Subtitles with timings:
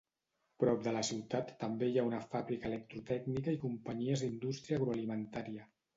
[0.61, 5.69] Prop de la ciutat també hi ha una fàbrica electrotècnica i companyies d'indústria agroalimentària.